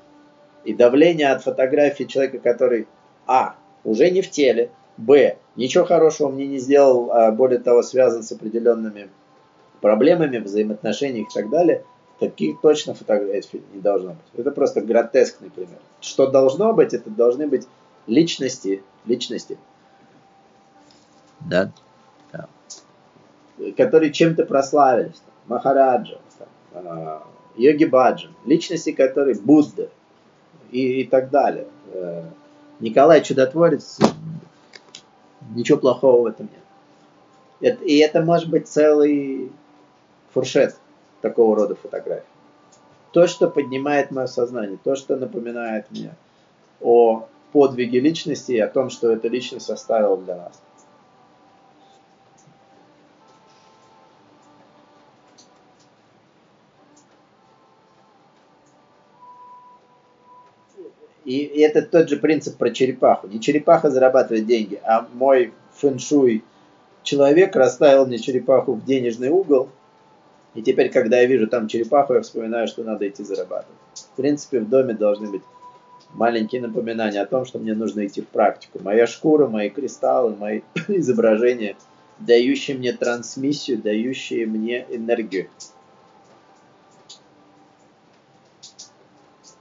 И 0.63 0.74
давление 0.74 1.29
от 1.29 1.43
фотографии 1.43 2.03
человека, 2.03 2.39
который 2.39 2.88
А. 3.25 3.55
уже 3.83 4.09
не 4.09 4.21
в 4.21 4.29
теле, 4.29 4.69
Б. 4.98 5.38
ничего 5.55 5.86
хорошего 5.86 6.29
мне 6.29 6.45
не 6.45 6.57
сделал, 6.57 7.12
а 7.12 7.31
более 7.31 7.59
того 7.59 7.83
связан 7.83 8.24
с 8.24 8.31
определенными 8.31 9.09
проблемами, 9.81 10.39
взаимоотношениях 10.39 11.27
и 11.29 11.33
так 11.33 11.50
далее, 11.50 11.83
таких 12.19 12.59
точно 12.61 12.93
фотографий 12.93 13.63
не 13.73 13.81
должно 13.81 14.09
быть. 14.09 14.25
Это 14.35 14.51
просто 14.51 14.81
гротескный 14.81 15.49
пример. 15.49 15.79
Что 16.01 16.27
должно 16.27 16.73
быть, 16.73 16.93
это 16.93 17.09
должны 17.09 17.47
быть 17.47 17.67
личности, 18.07 18.83
личности, 19.05 19.57
да, 21.39 21.71
да. 22.31 22.47
которые 23.77 24.11
чем-то 24.11 24.45
прославились. 24.45 25.21
Махараджа, 25.47 26.19
а, 26.73 27.23
Йоги 27.55 27.85
Баджан, 27.85 28.31
личности, 28.45 28.91
которые 28.91 29.39
Будда 29.39 29.89
и, 30.71 31.01
и 31.01 31.07
так 31.07 31.31
далее. 31.31 31.65
Э, 31.91 32.23
Николай 32.79 33.23
Чудотворец, 33.23 33.99
ничего 35.55 35.79
плохого 35.79 36.21
в 36.21 36.25
этом 36.27 36.49
нет. 37.61 37.81
И 37.81 37.97
это 37.97 38.21
может 38.21 38.49
быть 38.49 38.67
целый 38.67 39.51
фуршет 40.33 40.75
такого 41.21 41.55
рода 41.55 41.75
фотографий. 41.75 42.25
То, 43.11 43.27
что 43.27 43.49
поднимает 43.49 44.11
мое 44.11 44.27
сознание, 44.27 44.77
то, 44.83 44.95
что 44.95 45.15
напоминает 45.15 45.89
мне 45.89 46.15
о 46.81 47.27
подвиге 47.51 47.99
личности 47.99 48.51
и 48.53 48.59
о 48.59 48.67
том, 48.67 48.89
что 48.89 49.11
эта 49.11 49.27
личность 49.27 49.69
оставила 49.69 50.17
для 50.17 50.35
нас. 50.35 50.61
И 61.25 61.43
это 61.61 61.83
тот 61.83 62.09
же 62.09 62.17
принцип 62.17 62.57
про 62.57 62.71
черепаху. 62.71 63.27
Не 63.27 63.39
черепаха 63.39 63.91
зарабатывает 63.91 64.47
деньги, 64.47 64.81
а 64.83 65.07
мой 65.13 65.53
фэншуй 65.75 66.43
человек 67.03 67.55
расставил 67.55 68.07
мне 68.07 68.17
черепаху 68.17 68.73
в 68.73 68.83
денежный 68.83 69.29
угол. 69.29 69.69
И 70.56 70.62
теперь, 70.62 70.91
когда 70.91 71.20
я 71.20 71.25
вижу 71.25 71.48
там 71.48 71.68
черепаху, 71.68 72.13
я 72.13 72.22
вспоминаю, 72.22 72.68
что 72.68 72.84
надо 72.84 73.08
идти 73.08 73.24
зарабатывать. 73.24 73.77
В 73.94 74.15
принципе, 74.15 74.60
в 74.60 74.70
доме 74.70 74.94
должны 74.94 75.29
быть 75.29 75.44
маленькие 76.13 76.62
напоминания 76.62 77.22
о 77.22 77.25
том, 77.25 77.46
что 77.46 77.60
мне 77.60 77.74
нужно 77.74 78.06
идти 78.06 78.22
в 78.22 78.27
практику. 78.27 78.79
Моя 78.82 79.06
шкура, 79.06 79.48
мои 79.48 79.70
кристаллы, 79.70 80.36
мои 80.36 80.62
изображения, 80.88 81.75
дающие 82.20 82.77
мне 82.77 82.94
трансмиссию, 82.94 83.82
дающие 83.82 84.46
мне 84.46 84.86
энергию. 84.89 85.50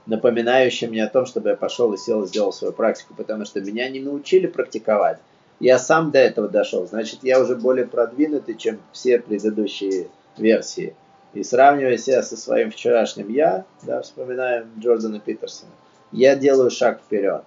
напоминающий 0.09 0.87
мне 0.87 1.03
о 1.03 1.09
том, 1.09 1.25
чтобы 1.27 1.49
я 1.49 1.55
пошел 1.55 1.93
и 1.93 1.97
сел 1.97 2.23
и 2.23 2.27
сделал 2.27 2.51
свою 2.51 2.73
практику, 2.73 3.13
потому 3.15 3.45
что 3.45 3.61
меня 3.61 3.87
не 3.89 3.99
научили 3.99 4.47
практиковать. 4.47 5.19
Я 5.59 5.77
сам 5.77 6.09
до 6.11 6.17
этого 6.17 6.47
дошел, 6.47 6.87
значит, 6.87 7.19
я 7.21 7.39
уже 7.39 7.55
более 7.55 7.85
продвинутый, 7.85 8.55
чем 8.55 8.79
все 8.91 9.19
предыдущие 9.19 10.07
версии. 10.39 10.95
И 11.33 11.43
сравнивая 11.43 11.97
себя 11.97 12.23
со 12.23 12.35
своим 12.37 12.71
вчерашним 12.71 13.29
я, 13.29 13.65
да, 13.83 14.01
вспоминаем 14.01 14.69
Джордана 14.79 15.19
Питерсона, 15.19 15.71
я 16.11 16.35
делаю 16.35 16.71
шаг 16.71 17.01
вперед. 17.01 17.43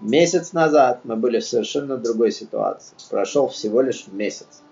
Месяц 0.00 0.52
назад 0.52 1.00
мы 1.04 1.16
были 1.16 1.38
в 1.38 1.44
совершенно 1.44 1.96
другой 1.96 2.32
ситуации. 2.32 2.94
Прошел 3.10 3.48
всего 3.48 3.82
лишь 3.82 4.06
месяц. 4.08 4.62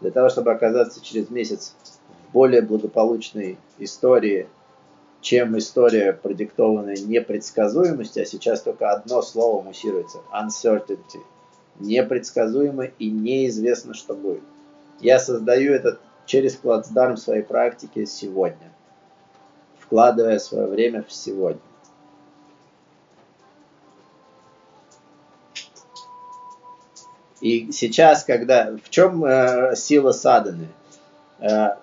Для 0.00 0.10
того, 0.10 0.28
чтобы 0.28 0.52
оказаться 0.52 1.04
через 1.04 1.28
месяц 1.30 1.74
в 2.28 2.32
более 2.32 2.62
благополучной 2.62 3.58
истории 3.78 4.48
чем 5.20 5.58
история, 5.58 6.12
продиктованная 6.12 6.96
непредсказуемостью, 6.96 8.22
а 8.22 8.26
сейчас 8.26 8.62
только 8.62 8.90
одно 8.90 9.22
слово 9.22 9.62
муссируется– 9.62 10.18
uncertainty. 10.32 11.20
Непредсказуемо 11.80 12.84
и 12.84 13.10
неизвестно, 13.10 13.94
что 13.94 14.14
будет. 14.14 14.42
Я 15.00 15.18
создаю 15.18 15.72
это 15.72 15.98
через 16.28 16.56
плацдарм 16.56 17.16
своей 17.16 17.42
практики 17.42 18.04
сегодня, 18.04 18.70
вкладывая 19.78 20.38
свое 20.38 20.66
время 20.66 21.02
в 21.02 21.10
сегодня. 21.10 21.60
И 27.40 27.72
сейчас, 27.72 28.24
когда... 28.24 28.76
В 28.76 28.90
чем 28.90 29.24
э, 29.24 29.74
сила 29.76 30.12
саданы? 30.12 30.68
Э, 31.38 31.76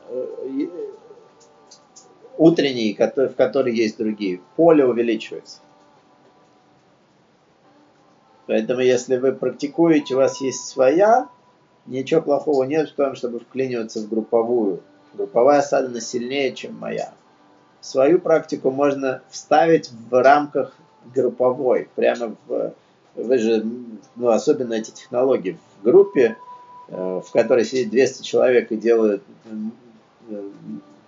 утренний, 2.38 2.94
в 2.94 3.30
который 3.36 3.74
есть 3.74 3.98
другие. 3.98 4.42
Поле 4.58 4.86
увеличивается. 4.86 5.60
Поэтому, 8.48 8.82
если 8.82 9.18
вы 9.18 9.32
практикуете, 9.32 10.14
у 10.14 10.18
вас 10.18 10.40
есть 10.42 10.68
своя, 10.68 11.30
ничего 11.86 12.22
плохого 12.22 12.64
нет 12.64 12.90
в 12.90 12.94
том, 12.94 13.16
чтобы 13.16 13.40
вклиниваться 13.40 14.00
в 14.00 14.10
групповую. 14.10 14.82
Групповая 15.14 15.62
садана 15.62 16.02
сильнее, 16.02 16.54
чем 16.54 16.78
моя. 16.78 17.14
Свою 17.82 18.20
практику 18.20 18.72
можно 18.72 19.22
вставить 19.30 19.92
в 20.10 20.22
рамках 20.22 20.76
групповой. 21.14 21.88
Прямо 21.96 22.36
в... 22.48 22.74
Вы 23.16 23.38
же, 23.38 23.66
ну, 24.16 24.28
особенно 24.30 24.74
эти 24.74 24.92
технологии. 24.92 25.58
В 25.80 25.86
группе, 25.86 26.36
э, 26.90 27.22
в 27.26 27.32
которой 27.32 27.64
сидит 27.64 27.92
200 27.92 28.24
человек 28.24 28.72
и 28.72 28.78
делают 28.78 29.24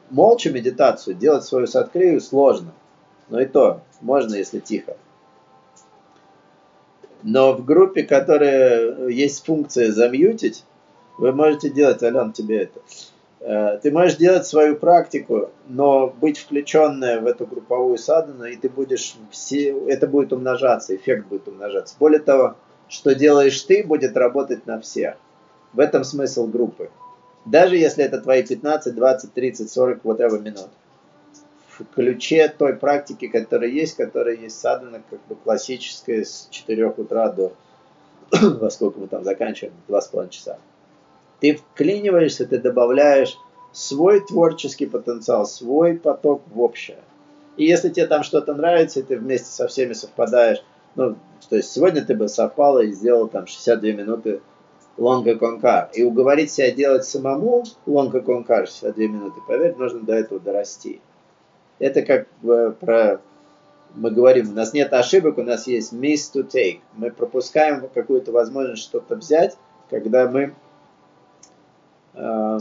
молча 0.09 0.49
медитацию, 0.51 1.15
делать 1.15 1.43
свою 1.43 1.67
садкрию 1.67 2.21
сложно. 2.21 2.73
Но 3.29 3.41
и 3.41 3.45
то, 3.45 3.81
можно, 4.01 4.35
если 4.35 4.59
тихо. 4.59 4.95
Но 7.23 7.53
в 7.53 7.65
группе, 7.65 8.03
которая 8.03 9.07
есть 9.09 9.45
функция 9.45 9.91
замьютить, 9.91 10.63
вы 11.17 11.31
можете 11.31 11.69
делать, 11.69 12.03
Ален, 12.03 12.31
тебе 12.31 12.63
это. 12.63 12.79
Э, 13.39 13.79
ты 13.81 13.91
можешь 13.91 14.17
делать 14.17 14.45
свою 14.45 14.75
практику, 14.75 15.49
но 15.67 16.07
быть 16.07 16.37
включенная 16.37 17.19
в 17.19 17.25
эту 17.25 17.45
групповую 17.45 17.97
садану, 17.97 18.45
и 18.45 18.55
ты 18.55 18.69
будешь 18.69 19.15
все, 19.31 19.87
это 19.87 20.07
будет 20.07 20.33
умножаться, 20.33 20.95
эффект 20.95 21.27
будет 21.27 21.47
умножаться. 21.47 21.95
Более 21.99 22.19
того, 22.19 22.55
что 22.87 23.15
делаешь 23.15 23.61
ты, 23.61 23.83
будет 23.83 24.15
работать 24.15 24.65
на 24.65 24.79
всех. 24.79 25.15
В 25.73 25.79
этом 25.79 26.03
смысл 26.03 26.47
группы. 26.47 26.89
Даже 27.45 27.77
если 27.77 28.03
это 28.03 28.19
твои 28.19 28.43
15, 28.43 28.93
20, 28.93 29.33
30, 29.33 29.71
40, 29.71 30.03
whatever 30.03 30.39
минут. 30.39 30.69
В 31.77 31.85
ключе 31.93 32.47
той 32.49 32.75
практики, 32.75 33.27
которая 33.27 33.69
есть, 33.69 33.95
которая 33.95 34.35
есть 34.35 34.59
садана, 34.59 35.01
как 35.09 35.19
бы 35.27 35.35
классическая 35.35 36.23
с 36.23 36.47
4 36.49 36.87
утра 36.87 37.29
до 37.29 37.53
во 38.31 38.69
сколько 38.69 38.99
мы 38.99 39.07
там 39.07 39.23
заканчиваем, 39.23 39.73
2,5 39.87 40.29
часа. 40.29 40.57
Ты 41.39 41.55
вклиниваешься, 41.55 42.45
ты 42.45 42.57
добавляешь 42.57 43.37
свой 43.71 44.21
творческий 44.21 44.87
потенциал, 44.87 45.45
свой 45.45 45.97
поток 45.97 46.41
в 46.47 46.59
общее. 46.59 46.97
И 47.57 47.65
если 47.65 47.89
тебе 47.89 48.07
там 48.07 48.23
что-то 48.23 48.53
нравится, 48.53 48.99
и 48.99 49.03
ты 49.03 49.17
вместе 49.17 49.49
со 49.49 49.67
всеми 49.67 49.93
совпадаешь, 49.93 50.63
ну, 50.95 51.15
то 51.49 51.55
есть 51.55 51.71
сегодня 51.71 52.03
ты 52.03 52.15
бы 52.15 52.27
совпал 52.27 52.79
и 52.79 52.91
сделал 52.91 53.27
там 53.27 53.45
62 53.45 53.91
минуты 53.91 54.41
лонга 54.97 55.37
конкар. 55.37 55.89
И 55.93 56.03
уговорить 56.03 56.51
себя 56.51 56.71
делать 56.71 57.05
самому 57.05 57.63
лонга 57.85 58.21
конкар 58.21 58.67
62 58.67 59.03
минуты, 59.05 59.39
поверь, 59.47 59.75
нужно 59.75 60.01
до 60.01 60.13
этого 60.13 60.39
дорасти. 60.39 61.01
Это 61.79 62.01
как 62.01 62.27
про 62.79 63.21
мы 63.95 64.11
говорим, 64.11 64.49
у 64.49 64.53
нас 64.53 64.73
нет 64.73 64.93
ошибок, 64.93 65.37
у 65.37 65.43
нас 65.43 65.67
есть 65.67 65.93
miss 65.93 66.31
to 66.33 66.47
take. 66.47 66.81
Мы 66.93 67.11
пропускаем 67.11 67.87
какую-то 67.93 68.31
возможность 68.31 68.83
что-то 68.83 69.15
взять, 69.15 69.57
когда 69.89 70.29
мы 70.29 70.53
э, 72.13 72.59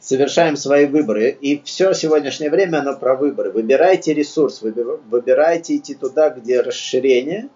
совершаем 0.00 0.56
свои 0.56 0.86
выборы. 0.86 1.30
И 1.30 1.62
все 1.62 1.92
сегодняшнее 1.92 2.50
время, 2.50 2.78
оно 2.78 2.96
про 2.96 3.14
выборы. 3.14 3.50
Выбирайте 3.50 4.12
ресурс, 4.12 4.62
выбирайте 4.62 5.76
идти 5.76 5.94
туда, 5.94 6.30
где 6.30 6.60
расширение, 6.60 7.48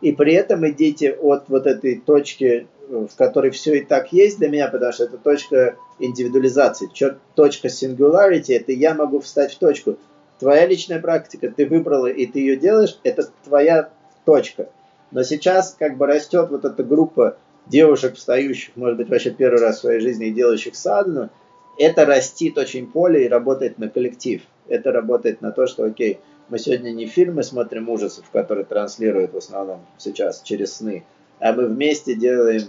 и 0.00 0.12
при 0.12 0.34
этом 0.34 0.68
идите 0.68 1.12
от 1.12 1.48
вот 1.48 1.66
этой 1.66 1.98
точки, 1.98 2.66
в 2.88 3.14
которой 3.16 3.50
все 3.50 3.78
и 3.78 3.84
так 3.84 4.12
есть 4.12 4.38
для 4.38 4.48
меня, 4.48 4.68
потому 4.68 4.92
что 4.92 5.04
это 5.04 5.16
точка 5.16 5.76
индивидуализации. 5.98 6.90
Точка 7.34 7.68
singularity– 7.68 8.54
это 8.56 8.72
я 8.72 8.94
могу 8.94 9.20
встать 9.20 9.54
в 9.54 9.58
точку. 9.58 9.96
Твоя 10.38 10.66
личная 10.66 11.00
практика, 11.00 11.50
ты 11.50 11.66
выбрала 11.66 12.08
и 12.08 12.26
ты 12.26 12.40
ее 12.40 12.56
делаешь, 12.56 12.98
это 13.04 13.28
твоя 13.44 13.90
точка. 14.24 14.68
Но 15.10 15.22
сейчас 15.22 15.76
как 15.78 15.96
бы 15.96 16.06
растет 16.06 16.50
вот 16.50 16.64
эта 16.64 16.82
группа 16.82 17.38
девушек, 17.66 18.16
встающих, 18.16 18.76
может 18.76 18.98
быть, 18.98 19.08
вообще 19.08 19.30
первый 19.30 19.60
раз 19.60 19.78
в 19.78 19.80
своей 19.82 20.00
жизни 20.00 20.26
и 20.26 20.32
делающих 20.32 20.74
садхану, 20.74 21.30
это 21.78 22.04
растит 22.04 22.58
очень 22.58 22.90
поле 22.90 23.24
и 23.24 23.28
работает 23.28 23.78
на 23.78 23.88
коллектив. 23.88 24.42
Это 24.68 24.92
работает 24.92 25.40
на 25.40 25.50
то, 25.52 25.66
что, 25.66 25.84
окей, 25.84 26.18
мы 26.48 26.58
сегодня 26.58 26.90
не 26.90 27.06
фильмы 27.06 27.42
смотрим 27.42 27.88
ужасов, 27.88 28.28
которые 28.30 28.64
транслируют 28.64 29.32
в 29.32 29.36
основном 29.36 29.84
сейчас 29.98 30.42
через 30.42 30.74
сны, 30.74 31.04
а 31.40 31.52
мы 31.52 31.66
вместе 31.66 32.14
делаем, 32.14 32.68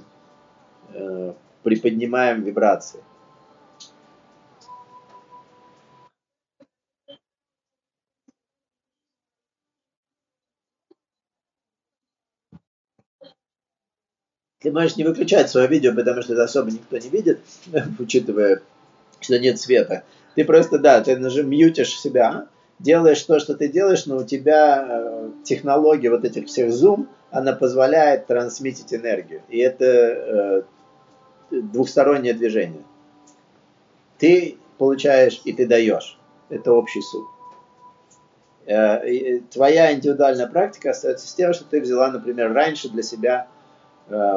э, 0.94 1.34
приподнимаем 1.64 2.44
вибрации. 2.44 3.02
Ты 14.60 14.72
можешь 14.72 14.96
не 14.96 15.04
выключать 15.04 15.50
свое 15.50 15.68
видео, 15.68 15.94
потому 15.94 16.24
что 16.24 16.34
это 16.34 16.46
особо 16.46 16.72
никто 16.72 16.98
не 16.98 17.10
видит, 17.10 17.40
учитывая 18.00 18.64
что 19.20 19.40
нет 19.40 19.60
света. 19.60 20.04
Ты 20.36 20.44
просто, 20.44 20.80
да, 20.80 21.02
ты 21.02 21.18
нажим, 21.18 21.50
мьютишь 21.50 22.00
себя, 22.00 22.48
делаешь 22.80 23.22
то, 23.24 23.40
что 23.40 23.56
ты 23.56 23.68
делаешь, 23.68 24.06
но 24.06 24.18
у 24.18 24.24
тебя 24.24 24.86
э, 24.88 25.30
технология 25.44 26.10
вот 26.10 26.26
этих 26.26 26.48
всех 26.48 26.72
зум, 26.72 27.10
она 27.32 27.54
позволяет 27.54 28.28
трансмитить 28.28 28.94
энергию. 28.94 29.42
И 29.50 29.60
это 29.60 29.86
э, 29.86 30.62
двухстороннее 31.52 32.34
движение. 32.34 32.84
Ты 34.18 34.58
получаешь 34.78 35.42
и 35.46 35.54
ты 35.54 35.66
даешь. 35.66 36.20
Это 36.50 36.74
общий 36.74 37.02
суд. 37.02 37.26
Э, 38.66 39.40
твоя 39.52 39.94
индивидуальная 39.94 40.48
практика 40.48 40.92
остается 40.92 41.28
с 41.28 41.34
тем, 41.34 41.54
что 41.54 41.66
ты 41.66 41.82
взяла, 41.82 42.12
например, 42.12 42.54
раньше 42.54 42.90
для 42.90 43.04
себя 43.04 43.48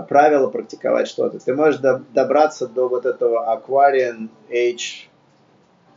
правила 0.09 0.49
практиковать 0.49 1.09
что-то. 1.09 1.39
Ты 1.41 1.55
можешь 1.55 1.79
до, 1.79 2.03
добраться 2.15 2.67
до 2.67 2.89
вот 2.89 3.05
этого 3.05 3.55
Aquarian 3.55 4.31
Age, 4.49 5.09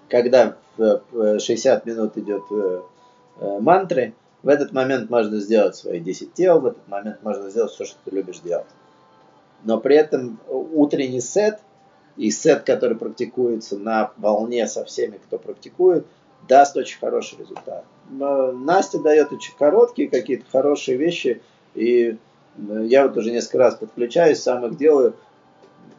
когда 0.10 0.58
60 1.40 1.86
минут 1.86 2.18
идет 2.18 2.44
э, 2.52 2.82
э, 3.40 3.60
мантры, 3.60 4.14
в 4.44 4.48
этот 4.48 4.72
момент 4.72 5.10
можно 5.10 5.40
сделать 5.40 5.76
свои 5.76 6.00
10 6.00 6.34
тел, 6.34 6.60
в 6.60 6.66
этот 6.68 6.88
момент 6.88 7.22
можно 7.22 7.50
сделать 7.50 7.72
все, 7.72 7.86
что 7.86 7.98
ты 8.04 8.12
любишь 8.12 8.40
делать. 8.40 8.68
Но 9.64 9.80
при 9.80 9.96
этом 9.96 10.40
утренний 10.48 11.22
сет 11.22 11.60
и 12.18 12.32
сет, 12.32 12.64
который 12.64 12.98
практикуется 12.98 13.78
на 13.78 14.12
волне 14.18 14.68
со 14.68 14.84
всеми, 14.86 15.18
кто 15.18 15.38
практикует, 15.38 16.06
даст 16.48 16.76
очень 16.76 17.00
хороший 17.00 17.38
результат. 17.40 17.86
Настя 18.10 19.00
дает 19.00 19.32
очень 19.32 19.54
короткие 19.58 20.10
какие-то 20.10 20.46
хорошие 20.52 20.98
вещи, 20.98 21.42
и 21.76 22.18
я 22.58 23.08
вот 23.08 23.16
уже 23.18 23.32
несколько 23.32 23.60
раз 23.60 23.76
подключаюсь, 23.76 24.42
сам 24.42 24.66
их 24.66 24.78
делаю. 24.78 25.16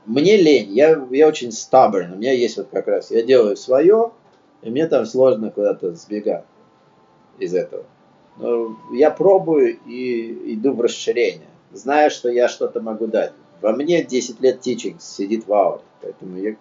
Мне 0.04 0.36
лень, 0.36 0.72
я, 0.72 1.00
я 1.10 1.28
очень 1.28 1.48
stubborn, 1.50 2.14
у 2.14 2.16
меня 2.16 2.32
есть 2.32 2.56
вот 2.56 2.68
как 2.72 2.88
раз, 2.88 3.12
я 3.12 3.22
делаю 3.22 3.56
свое, 3.56 4.10
и 4.62 4.70
мне 4.70 4.86
там 4.86 5.04
сложно 5.06 5.50
куда-то 5.50 5.94
сбегать 5.94 6.44
из 7.38 7.54
этого. 7.54 7.84
Но 8.38 8.76
я 8.92 9.10
пробую 9.10 9.78
и 9.86 10.54
иду 10.54 10.72
в 10.72 10.80
расширение, 10.80 11.48
зная, 11.72 12.10
что 12.10 12.30
я 12.30 12.48
что-то 12.48 12.80
могу 12.80 13.06
дать. 13.06 13.32
Во 13.60 13.72
мне 13.72 14.02
10 14.02 14.40
лет 14.40 14.66
teaching 14.66 14.96
сидит 15.00 15.46
в 15.46 15.52
ауре, 15.52 15.82
поэтому 16.00 16.38
я 16.38 16.56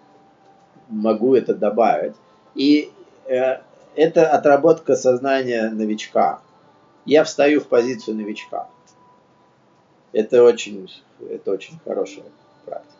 могу 0.88 1.34
это 1.34 1.54
добавить. 1.54 2.14
И 2.54 2.90
э, 3.26 3.60
это 3.96 4.28
отработка 4.28 4.94
сознания 4.96 5.70
новичка. 5.70 6.40
Я 7.04 7.24
встаю 7.24 7.60
в 7.60 7.66
позицию 7.66 8.16
новичка. 8.16 8.68
Это 10.12 10.44
очень, 10.44 10.88
это 11.28 11.50
очень 11.50 11.78
хорошая 11.84 12.24
практика. 12.66 12.94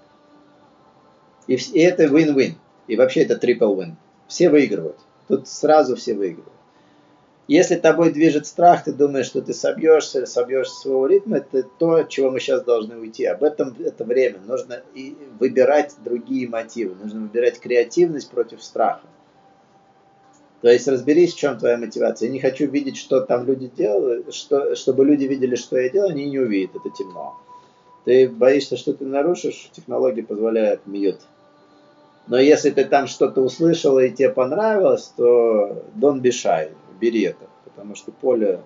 И, 1.46 1.54
и 1.54 1.80
это 1.80 2.04
win-win. 2.04 2.54
И 2.88 2.96
вообще 2.96 3.22
это 3.22 3.34
triple 3.34 3.76
win. 3.76 3.94
Все 4.32 4.48
выигрывают. 4.48 4.96
Тут 5.28 5.46
сразу 5.46 5.94
все 5.94 6.14
выигрывают. 6.14 6.54
Если 7.48 7.74
тобой 7.74 8.12
движет 8.12 8.46
страх, 8.46 8.84
ты 8.84 8.94
думаешь, 8.94 9.26
что 9.26 9.42
ты 9.42 9.52
собьешься, 9.52 10.24
собьешься 10.24 10.74
своего 10.74 11.06
ритма, 11.06 11.36
это 11.36 11.64
то, 11.64 11.96
от 11.96 12.08
чего 12.08 12.30
мы 12.30 12.40
сейчас 12.40 12.64
должны 12.64 12.96
уйти. 12.96 13.26
Об 13.26 13.44
этом 13.44 13.76
это 13.78 14.04
время. 14.04 14.38
Нужно 14.46 14.80
и 14.94 15.14
выбирать 15.38 15.96
другие 16.02 16.48
мотивы. 16.48 16.94
Нужно 16.94 17.20
выбирать 17.20 17.60
креативность 17.60 18.30
против 18.30 18.62
страха. 18.62 19.06
То 20.62 20.70
есть 20.70 20.88
разберись, 20.88 21.34
в 21.34 21.38
чем 21.38 21.58
твоя 21.58 21.76
мотивация. 21.76 22.28
Я 22.28 22.32
не 22.32 22.40
хочу 22.40 22.66
видеть, 22.70 22.96
что 22.96 23.20
там 23.20 23.44
люди 23.44 23.70
делают, 23.76 24.32
что, 24.32 24.74
чтобы 24.76 25.04
люди 25.04 25.24
видели, 25.24 25.56
что 25.56 25.76
я 25.76 25.90
делаю, 25.90 26.12
они 26.12 26.30
не 26.30 26.38
увидят, 26.38 26.74
это 26.74 26.88
темно. 26.96 27.38
Ты 28.06 28.30
боишься, 28.30 28.78
что 28.78 28.94
ты 28.94 29.04
нарушишь, 29.04 29.68
технология 29.72 30.22
позволяет 30.22 30.86
мьют. 30.86 31.20
Но 32.26 32.38
если 32.38 32.70
ты 32.70 32.84
там 32.84 33.06
что-то 33.06 33.40
услышал 33.40 33.98
и 33.98 34.10
тебе 34.10 34.30
понравилось, 34.30 35.12
то 35.16 35.84
don't 35.96 36.20
be 36.20 36.30
shy, 36.30 36.70
бери 37.00 37.22
это, 37.22 37.46
потому 37.64 37.94
что 37.94 38.12
поле 38.12 38.60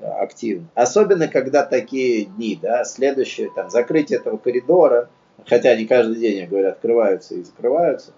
э, 0.00 0.06
активно. 0.06 0.68
Особенно, 0.74 1.28
когда 1.28 1.64
такие 1.64 2.24
дни, 2.24 2.58
да, 2.60 2.84
следующее, 2.84 3.50
там, 3.54 3.70
закрытие 3.70 4.18
этого 4.18 4.38
коридора, 4.38 5.10
хотя 5.46 5.70
они 5.70 5.86
каждый 5.86 6.16
день, 6.16 6.38
я 6.38 6.46
говорю, 6.46 6.68
открываются 6.68 7.34
и 7.34 7.42
закрываются, 7.42 8.12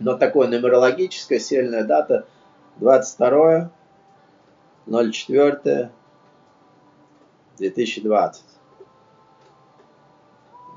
но 0.00 0.16
такое 0.16 0.48
нумерологическая 0.48 1.38
сильная 1.38 1.84
дата– 1.84 2.26
22 2.80 3.70
04 4.86 5.90
2020. 7.58 8.44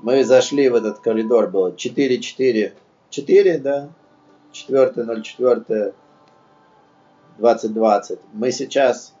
Мы 0.02 0.24
зашли 0.24 0.68
в 0.68 0.74
этот 0.74 0.98
коридор, 0.98 1.48
было 1.48 1.76
4, 1.76 2.20
4, 3.12 3.58
4, 3.58 3.58
да, 3.58 3.88
4, 4.50 5.22
04, 5.22 5.94
2020. 7.38 8.18
Мы 8.32 8.50
сейчас 8.50 9.14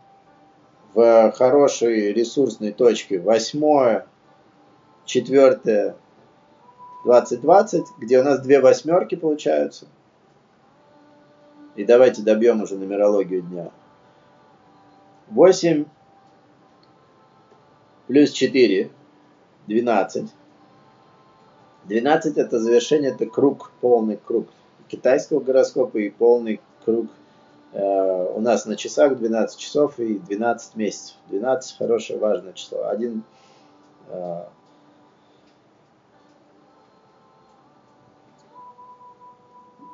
в 0.94 1.32
хорошей 1.32 2.12
ресурсной 2.12 2.72
точке 2.72 3.20
8, 3.20 4.02
4, 5.04 5.94
2020, 7.04 7.86
где 7.98 8.20
у 8.20 8.24
нас 8.24 8.40
две 8.40 8.60
восьмерки 8.60 9.14
получаются– 9.14 9.86
и 11.74 11.84
давайте 11.84 12.22
добьем 12.22 12.62
уже 12.62 12.76
нумерологию 12.76 13.42
дня. 13.42 13.70
8 15.28 15.86
плюс 18.06 18.30
4, 18.30 18.90
12. 19.68 20.30
12 21.84 22.38
это 22.38 22.58
завершение, 22.58 23.10
это 23.10 23.26
круг, 23.26 23.72
полный 23.80 24.16
круг 24.16 24.48
китайского 24.88 25.40
гороскопа 25.40 25.98
и 25.98 26.10
полный 26.10 26.60
круг 26.84 27.06
э, 27.72 28.32
у 28.34 28.40
нас 28.40 28.66
на 28.66 28.76
часах 28.76 29.18
12 29.18 29.58
часов 29.58 29.98
и 29.98 30.18
12 30.18 30.76
месяцев. 30.76 31.16
12 31.28 31.78
хорошее, 31.78 32.18
важное 32.18 32.52
число. 32.52 32.86
Один 32.88 33.24
э, 34.08 34.44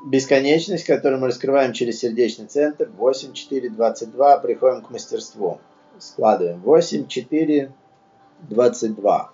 бесконечность, 0.06 0.84
которую 0.84 1.20
мы 1.20 1.28
раскрываем 1.28 1.72
через 1.72 2.00
сердечный 2.00 2.46
центр, 2.46 2.90
8, 2.96 3.32
4, 3.32 3.70
22, 3.70 4.38
приходим 4.38 4.82
к 4.82 4.90
мастерству. 4.90 5.58
Складываем 5.98 6.60
8, 6.60 7.06
4, 7.06 7.72
22. 8.48 9.32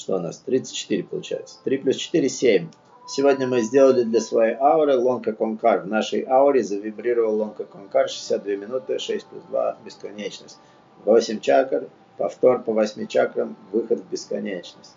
Что 0.00 0.16
у 0.16 0.18
нас? 0.18 0.38
34 0.38 1.04
получается. 1.04 1.58
3 1.64 1.76
плюс 1.76 1.96
4, 1.96 2.26
7. 2.26 2.68
Сегодня 3.06 3.46
мы 3.46 3.60
сделали 3.60 4.02
для 4.02 4.22
своей 4.22 4.54
ауры 4.54 4.96
лонка 4.96 5.34
конкар. 5.34 5.80
В 5.80 5.86
нашей 5.88 6.22
ауре 6.22 6.62
завибрировал 6.62 7.36
лонка 7.36 7.64
конкар 7.64 8.08
62 8.08 8.52
минуты, 8.56 8.98
6 8.98 9.26
плюс 9.26 9.42
2, 9.50 9.76
бесконечность. 9.84 10.58
Восемь 11.04 11.38
чакр, 11.38 11.86
повтор 12.16 12.62
по 12.62 12.72
восьми 12.72 13.06
чакрам, 13.06 13.56
выход 13.72 14.00
в 14.00 14.10
бесконечность. 14.10 14.96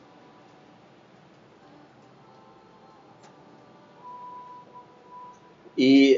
И 5.76 6.13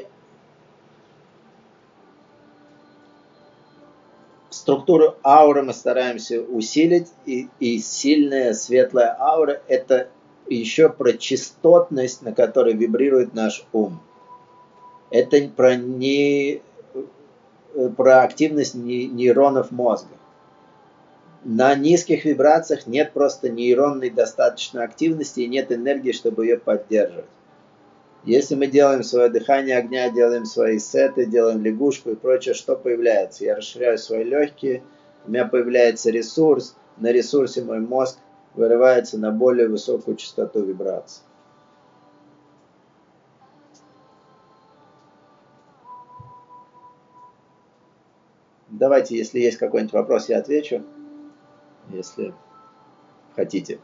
структуру 4.65 5.15
ауры 5.23 5.61
мы 5.61 5.73
стараемся 5.73 6.41
усилить, 6.41 7.09
и, 7.27 7.49
и 7.59 7.77
сильная 7.77 8.55
светлая 8.55 9.15
аура– 9.19 9.61
это 9.67 10.07
еще 10.49 10.89
про 10.89 11.13
частотность, 11.13 12.23
на 12.23 12.33
которой 12.33 12.73
вибрирует 12.73 13.35
наш 13.35 13.63
ум. 13.73 13.99
Это 15.11 15.37
про, 15.55 15.75
не, 15.75 16.63
про 17.95 18.23
активность 18.23 18.73
нейронов 18.73 19.69
мозга. 19.69 20.15
На 21.43 21.75
низких 21.75 22.25
вибрациях 22.25 22.87
нет 22.87 23.13
просто 23.13 23.49
нейронной 23.49 24.09
достаточной 24.09 24.83
активности 24.83 25.41
и 25.41 25.47
нет 25.47 25.71
энергии, 25.71 26.11
чтобы 26.11 26.47
ее 26.47 26.57
поддерживать. 26.57 27.25
Если 28.25 28.55
мы 28.55 28.65
делаем 28.65 29.03
свое 29.03 29.29
дыхание 29.29 29.77
огня, 29.77 30.09
делаем 30.09 30.45
свои 30.45 30.79
сеты, 30.79 31.27
делаем 31.27 31.63
лягушку 31.63 32.09
и 32.09 32.15
прочее, 32.15 32.55
что 32.55 32.75
появляется? 32.75 33.45
Я 33.45 33.55
расширяю 33.55 33.99
свои 33.99 34.23
легкие, 34.23 34.81
у 35.27 35.29
меня 35.29 35.45
появляется 35.45 36.09
ресурс, 36.09 36.75
на 36.97 37.11
ресурсе 37.11 37.63
мой 37.63 37.79
мозг 37.79 38.17
вырывается 38.55 39.19
на 39.19 39.31
более 39.31 39.67
высокую 39.67 40.17
частоту 40.17 40.63
вибраций. 40.63 41.23
Давайте, 48.69 49.15
если 49.15 49.39
есть 49.39 49.57
какой-нибудь 49.57 49.93
вопрос, 49.93 50.29
я 50.29 50.39
отвечу, 50.39 50.83
если 51.91 52.33
хотите. 53.35 53.79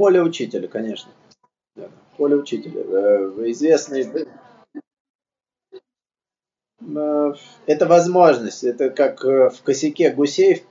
Поле 0.00 0.22
учителя, 0.22 0.66
конечно. 0.66 1.12
Поле 2.16 2.34
учителя. 2.34 2.80
Э, 2.80 3.50
известный... 3.50 4.08
Э, 6.80 7.34
это 7.66 7.86
возможность. 7.86 8.64
Это 8.64 8.88
как 8.88 9.22
э, 9.26 9.50
в 9.50 9.60
косяке 9.62 10.08
гусей 10.08 10.64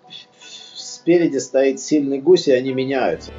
спереди 0.74 1.38
стоит 1.38 1.80
сильный 1.80 2.20
гусь, 2.20 2.48
и 2.48 2.54
они 2.54 2.74
меняются. 2.74 3.32